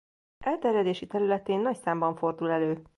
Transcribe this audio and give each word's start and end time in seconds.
Elterjedési 0.39 1.07
területén 1.07 1.59
nagy 1.59 1.75
számban 1.75 2.15
fordul 2.15 2.49
elő. 2.51 2.81